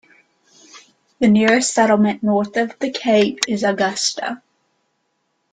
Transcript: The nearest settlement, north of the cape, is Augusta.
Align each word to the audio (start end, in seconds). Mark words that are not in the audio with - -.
The 1.19 1.27
nearest 1.27 1.75
settlement, 1.75 2.23
north 2.23 2.57
of 2.57 2.73
the 2.79 2.89
cape, 2.89 3.41
is 3.47 3.61
Augusta. 3.63 4.41